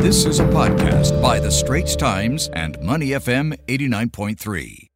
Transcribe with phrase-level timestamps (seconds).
[0.00, 4.86] This is a podcast by The Straits Times and Money FM 89.3.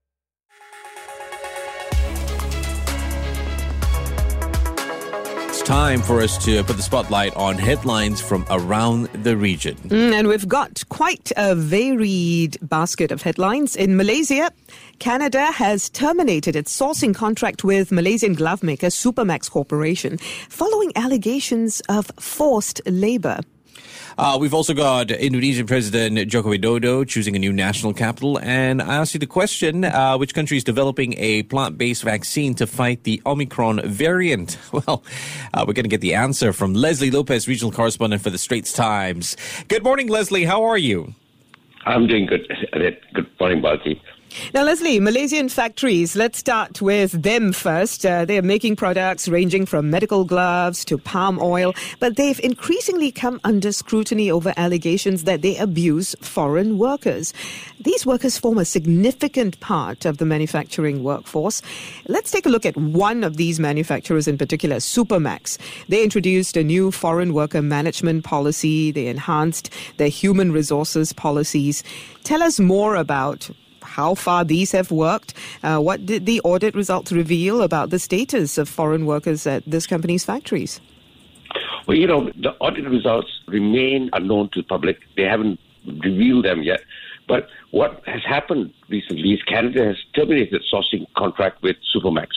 [5.50, 9.76] It's time for us to put the spotlight on headlines from around the region.
[9.76, 13.76] Mm, and we've got quite a varied basket of headlines.
[13.76, 14.50] In Malaysia,
[15.00, 20.16] Canada has terminated its sourcing contract with Malaysian glove maker Supermax Corporation
[20.48, 23.40] following allegations of forced labor.
[24.16, 28.38] Uh, we've also got Indonesian President Joko Widodo choosing a new national capital.
[28.40, 32.54] And I ask you the question uh, which country is developing a plant based vaccine
[32.56, 34.58] to fight the Omicron variant?
[34.74, 35.04] Well,
[35.52, 38.72] uh, we're going to get the answer from Leslie Lopez, regional correspondent for the Straits
[38.72, 39.36] Times.
[39.68, 40.44] Good morning, Leslie.
[40.44, 41.14] How are you?
[41.86, 42.48] I'm doing good.
[42.72, 44.00] Good morning, Balti.
[44.52, 48.04] Now, Leslie, Malaysian factories, let's start with them first.
[48.04, 53.40] Uh, they're making products ranging from medical gloves to palm oil, but they've increasingly come
[53.44, 57.32] under scrutiny over allegations that they abuse foreign workers.
[57.80, 61.62] These workers form a significant part of the manufacturing workforce.
[62.08, 65.58] Let's take a look at one of these manufacturers in particular, Supermax.
[65.88, 71.84] They introduced a new foreign worker management policy, they enhanced their human resources policies.
[72.24, 73.50] Tell us more about
[73.94, 75.34] how far these have worked.
[75.62, 79.86] Uh, what did the audit results reveal about the status of foreign workers at this
[79.86, 80.80] company's factories?
[81.86, 84.98] Well, you know, the audit results remain unknown to the public.
[85.16, 85.60] They haven't
[86.02, 86.80] revealed them yet.
[87.28, 92.28] But what has happened recently is Canada has terminated the sourcing contract with Supermax.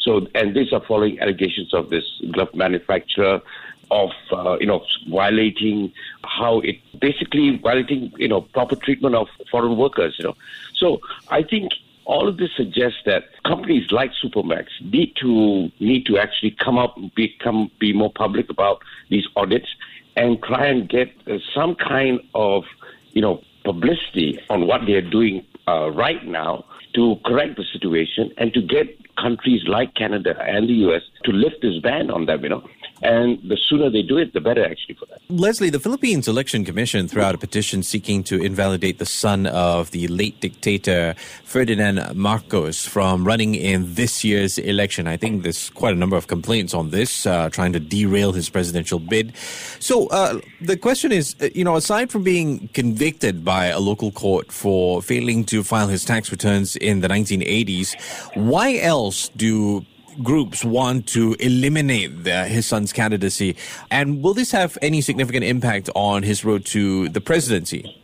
[0.00, 3.40] So, and these are following allegations of this glove manufacturer
[3.90, 5.92] of uh, you know violating
[6.24, 10.14] how it basically violating you know proper treatment of foreign workers.
[10.18, 10.36] You know,
[10.74, 11.72] so I think
[12.06, 16.96] all of this suggests that companies like Supermax need to need to actually come up
[17.14, 19.68] become be more public about these audits
[20.16, 22.64] and try and get uh, some kind of
[23.12, 28.52] you know publicity on what they're doing uh, right now to correct the situation and
[28.54, 28.86] to get
[29.16, 32.68] countries like Canada and the US to lift this ban on them, you know.
[33.04, 35.18] And the sooner they do it, the better actually for them.
[35.28, 39.90] Leslie, the Philippines Election Commission threw out a petition seeking to invalidate the son of
[39.90, 45.06] the late dictator Ferdinand Marcos from running in this year's election.
[45.06, 48.48] I think there's quite a number of complaints on this, uh, trying to derail his
[48.48, 49.36] presidential bid.
[49.80, 54.12] So uh, the question is, uh, you know, aside from being convicted by a local
[54.12, 57.94] court for failing to file his tax returns in the 1980s,
[58.34, 59.84] why else do
[60.22, 63.56] groups want to eliminate the, his son's candidacy?
[63.90, 68.00] And will this have any significant impact on his road to the presidency?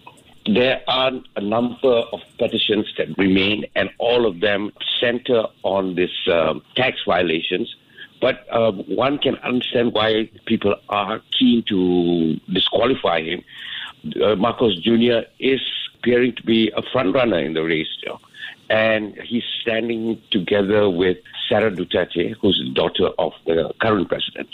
[0.47, 6.11] There are a number of petitions that remain, and all of them center on this
[6.33, 7.75] um, tax violations.
[8.21, 13.43] But uh, one can understand why people are keen to disqualify him.
[14.23, 15.21] Uh, Marcos Jr.
[15.39, 15.61] is
[15.99, 18.21] appearing to be a front runner in the race, you know,
[18.69, 21.19] and he's standing together with
[21.49, 24.49] Sara Duterte, who's the daughter of the current president.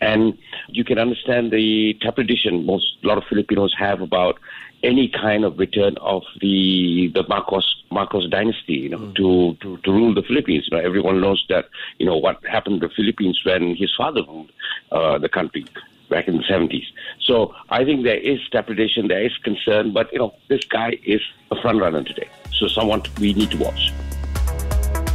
[0.00, 0.36] And
[0.68, 4.38] you can understand the trepidation most a lot of Filipinos have about
[4.82, 9.14] any kind of return of the the Marcos Marcos dynasty, you know, mm.
[9.16, 10.68] to, to, to rule the Philippines.
[10.70, 11.68] You know, everyone knows that
[11.98, 14.50] you know what happened to the Philippines when his father ruled
[14.90, 15.64] uh, the country
[16.10, 16.84] back in the 70s.
[17.22, 21.22] So I think there is trepidation, there is concern, but you know, this guy is
[21.50, 22.28] a front runner today.
[22.52, 23.92] So someone we need to watch.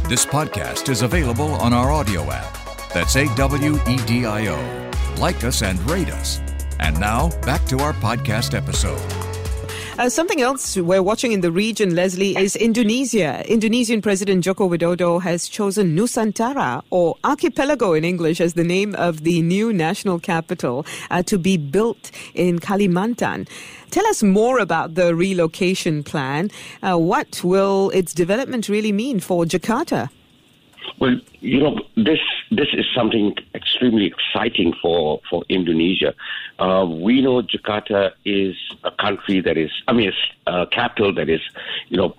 [0.08, 2.56] This podcast is available on our audio app.
[2.92, 4.90] That's A W E D I O.
[5.20, 6.40] Like us and rate us.
[6.78, 9.25] And now, back to our podcast episode.
[9.98, 13.42] Uh, something else we're watching in the region, Leslie, is Indonesia.
[13.50, 19.24] Indonesian President Joko Widodo has chosen Nusantara, or Archipelago in English, as the name of
[19.24, 23.48] the new national capital uh, to be built in Kalimantan.
[23.90, 26.50] Tell us more about the relocation plan.
[26.82, 30.10] Uh, what will its development really mean for Jakarta?
[30.98, 32.20] Well, you know, this
[32.50, 36.14] this is something extremely exciting for for Indonesia.
[36.58, 40.12] Uh, we know Jakarta is a country that is, I mean,
[40.46, 41.40] a capital that is,
[41.88, 42.16] you know,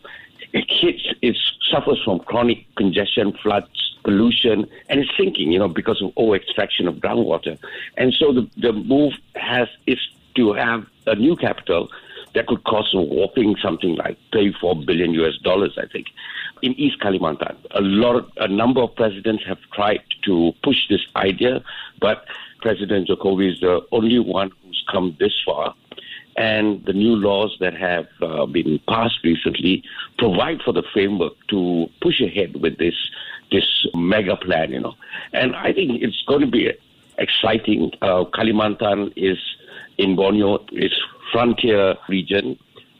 [0.53, 1.35] it hits, it
[1.71, 6.87] suffers from chronic congestion, floods, pollution, and it's sinking, you know, because of over extraction
[6.87, 7.57] of groundwater.
[7.97, 9.99] And so the the move has is
[10.35, 11.89] to have a new capital
[12.33, 16.07] that could cost a whopping something like 34 billion US dollars, I think,
[16.61, 17.55] in East Kalimantan.
[17.71, 21.63] A lot, a number of presidents have tried to push this idea,
[21.99, 22.25] but
[22.61, 25.75] President Jokowi is the only one who's come this far.
[26.35, 29.83] And the new laws that have uh, been passed recently
[30.19, 32.95] provide for the framework to push ahead with this
[33.51, 34.93] this mega plan, you know.
[35.33, 36.73] And I think it's going to be
[37.17, 37.91] exciting.
[38.01, 39.37] Uh, Kalimantan is
[39.97, 40.95] in Borneo it's
[41.31, 42.57] frontier region,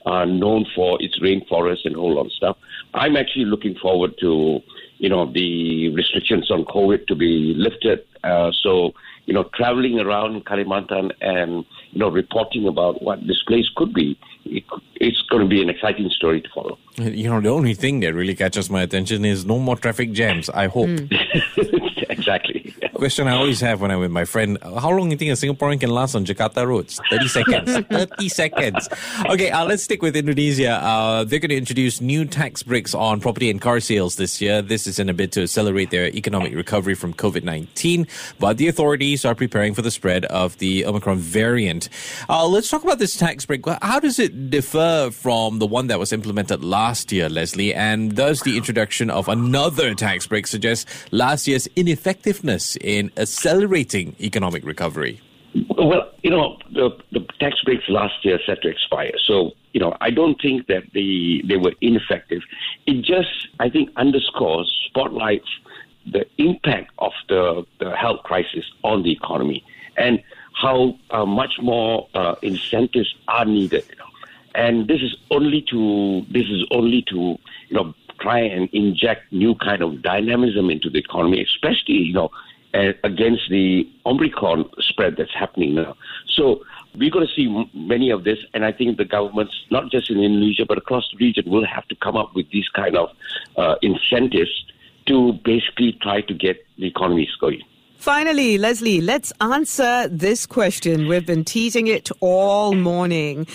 [0.08, 2.58] uh, known for its rainforest and whole lot of stuff.
[2.94, 4.60] I'm actually looking forward to,
[4.98, 8.00] you know, the restrictions on COVID to be lifted.
[8.28, 8.94] Uh, so,
[9.26, 14.20] you know, traveling around Kalimantan and, you know, reporting about what this place could be,
[14.46, 14.64] it,
[14.96, 16.78] it's going to be an exciting story to follow.
[16.98, 20.50] You know, the only thing that really catches my attention is no more traffic jams,
[20.50, 20.90] I hope.
[22.10, 22.74] exactly.
[22.94, 25.36] Question I always have when I'm with my friend how long do you think a
[25.36, 27.00] Singaporean can last on Jakarta roads?
[27.12, 27.78] 30 seconds.
[27.92, 28.90] 30 seconds.
[29.30, 30.72] Okay, uh, let's stick with Indonesia.
[30.72, 34.64] Uh, they're going to introduce new tax breaks on property and car sales this year.
[34.64, 38.08] This is in a bid to accelerate their economic recovery from COVID 19,
[38.40, 41.90] but the authorities are preparing for the spread of the Omicron variant.
[42.30, 43.66] Uh, let's talk about this tax break.
[43.82, 47.74] How does it differ from the one that was implemented last year, Leslie?
[47.74, 54.66] And does the introduction of another tax break suggest last year's ineffectiveness in accelerating economic
[54.66, 55.22] recovery?
[55.78, 59.14] Well, you know, the, the tax breaks last year set to expire.
[59.26, 62.42] So, you know, I don't think that they, they were ineffective.
[62.86, 63.30] It just,
[63.60, 65.48] I think, underscores, spotlights
[66.12, 69.64] the impact of the, the health crisis on the economy
[69.98, 70.22] and
[70.54, 73.86] how uh, much more uh, incentives are needed.
[74.56, 77.38] And this is only to this is only to
[77.70, 82.32] you know try and inject new kind of dynamism into the economy, especially you know
[83.04, 85.96] against the Omicron spread that's happening now.
[86.28, 86.64] So
[86.96, 90.20] we're going to see many of this, and I think the governments, not just in
[90.20, 93.10] Indonesia but across the region, will have to come up with these kind of
[93.58, 94.66] uh, incentives
[95.08, 97.62] to basically try to get the economies going.
[97.98, 101.08] Finally, Leslie, let's answer this question.
[101.08, 103.48] We've been teasing it all morning.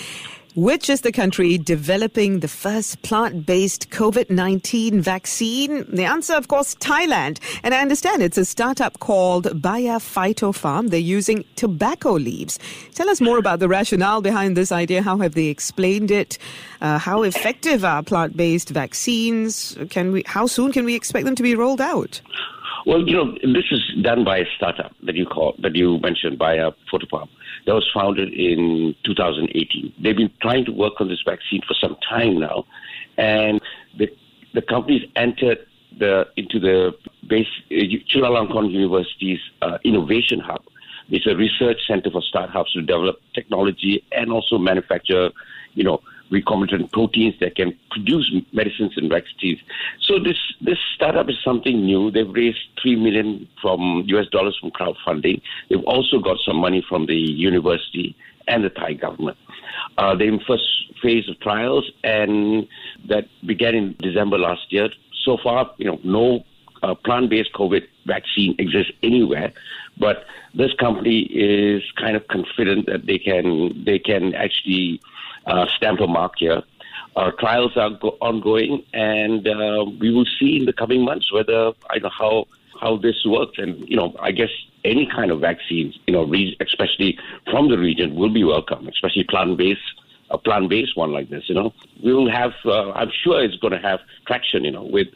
[0.55, 5.87] Which is the country developing the first plant based COVID 19 vaccine?
[5.91, 7.39] The answer, of course, Thailand.
[7.63, 10.91] And I understand it's a startup called Baiya Phytopharm.
[10.91, 12.59] They're using tobacco leaves.
[12.95, 15.01] Tell us more about the rationale behind this idea.
[15.01, 16.37] How have they explained it?
[16.83, 19.75] Uh, how effective are plant based vaccines?
[19.89, 22.21] Can we, how soon can we expect them to be rolled out?
[22.85, 26.39] Well, you know, this is done by a startup that you call that you mentioned,
[26.39, 27.31] Baya Phyto Farm
[27.67, 29.95] that was founded in 2018.
[30.01, 32.65] They've been trying to work on this vaccine for some time now,
[33.17, 33.61] and
[33.97, 34.09] the
[34.55, 35.67] the company's entered
[35.99, 36.93] the into the
[37.27, 37.75] base uh,
[38.11, 40.63] Chulalongkorn University's uh, innovation hub.
[41.11, 45.31] It's a research center for startups to develop technology and also manufacture,
[45.75, 49.59] you know, recombinant proteins that can produce medicines and vaccines.
[50.01, 52.11] So this this startup is something new.
[52.11, 55.41] They've raised three million from US dollars from crowdfunding.
[55.69, 58.17] They've also got some money from the university
[58.49, 59.37] and the Thai government.
[59.99, 60.65] Uh, they're in first
[61.03, 62.67] phase of trials, and
[63.09, 64.89] that began in December last year.
[65.25, 66.45] So far, you know, no
[66.83, 69.53] uh, plant-based COVID vaccine exists anywhere,
[69.99, 70.25] but
[70.55, 75.01] this company is kind of confident that they can they can actually
[75.47, 76.63] uh, stamp a mark here.
[77.17, 81.73] Our trials are go- ongoing, and uh, we will see in the coming months whether
[81.91, 82.47] I know how
[82.81, 83.59] how this works.
[83.59, 84.51] And you know, I guess
[84.85, 87.19] any kind of vaccines, you know, re- especially
[87.51, 89.81] from the region, will be welcome, especially plant-based
[90.31, 91.45] a plant-based one like this.
[91.49, 92.53] You know, we will have.
[92.65, 94.65] Uh, I'm sure it's going to have traction.
[94.65, 95.09] You know, with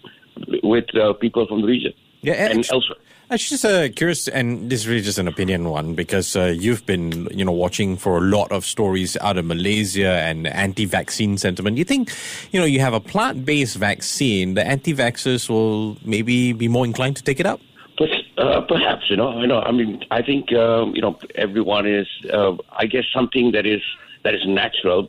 [0.62, 2.98] with uh, people from the region yeah, and actually, elsewhere.
[3.28, 6.86] I'm just uh, curious, and this is really just an opinion one because uh, you've
[6.86, 11.76] been, you know, watching for a lot of stories out of Malaysia and anti-vaccine sentiment.
[11.76, 12.12] You think,
[12.52, 17.24] you know, you have a plant-based vaccine, the anti-vaxxers will maybe be more inclined to
[17.24, 17.60] take it up?
[17.98, 19.58] But, uh, perhaps, you know, I know.
[19.58, 22.06] I mean, I think um, you know everyone is.
[22.32, 23.82] Uh, I guess something that is
[24.22, 25.08] that is natural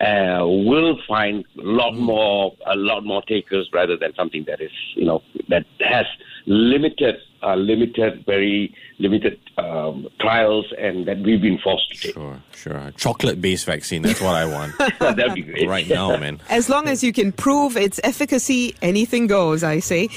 [0.00, 4.72] uh, will find a lot more a lot more takers rather than something that is
[4.96, 6.06] you know that has
[6.46, 12.14] limited uh, limited very limited um, trials and that we've been forced to take.
[12.14, 12.92] Sure, sure.
[12.96, 14.02] Chocolate based vaccine.
[14.02, 14.76] That's what I want.
[14.98, 16.40] That'd be great right now, man.
[16.48, 19.62] As long as you can prove its efficacy, anything goes.
[19.62, 20.08] I say.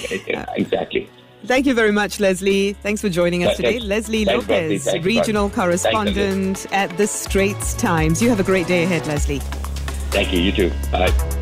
[0.56, 1.10] exactly.
[1.46, 2.74] Thank you very much, Leslie.
[2.74, 3.80] Thanks for joining us today.
[3.80, 8.22] Leslie thanks, Lopez, thanks, regional thanks, correspondent at the Straits Times.
[8.22, 9.40] You have a great day ahead, Leslie.
[10.10, 10.40] Thank you.
[10.40, 10.72] You too.
[10.92, 11.42] Bye.